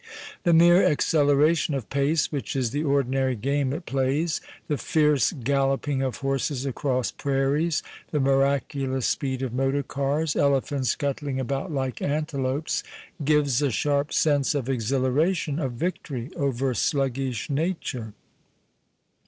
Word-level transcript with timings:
The 0.45 0.51
mere 0.51 0.83
acceleration 0.83 1.75
of 1.75 1.87
pace 1.91 2.31
(which 2.31 2.55
is 2.55 2.71
the 2.71 2.81
ordinary 2.83 3.35
game 3.35 3.71
it 3.71 3.85
plays)— 3.85 4.41
the 4.67 4.79
fierce 4.79 5.31
galloping 5.31 6.01
of 6.01 6.17
horses 6.25 6.65
across 6.65 7.11
prairies, 7.11 7.83
the 8.09 8.17
miracu 8.17 8.87
lous 8.91 9.05
speed 9.05 9.43
of 9.43 9.53
motor 9.53 9.83
cars, 9.83 10.35
elephants 10.35 10.89
scuttling 10.89 11.39
about 11.39 11.71
like 11.71 12.01
antelopes— 12.01 12.81
gives 13.23 13.61
a 13.61 13.69
sharp 13.69 14.11
sense 14.11 14.55
of 14.55 14.67
exhilaration, 14.67 15.59
of 15.59 15.73
victory 15.73 16.31
over 16.35 16.73
sluggish 16.73 17.51
nature. 17.51 18.13